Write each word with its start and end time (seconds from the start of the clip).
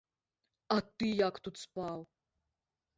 А 0.77 0.79
ты 0.95 1.05
як 1.27 1.35
тут 1.47 1.55
спаў? 1.67 1.99